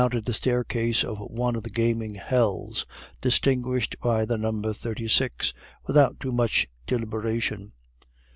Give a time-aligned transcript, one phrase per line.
[0.01, 2.87] He mounted the staircase of one of the gambling hells
[3.21, 5.53] distinguished by the number 36,
[5.85, 7.73] without too much deliberation.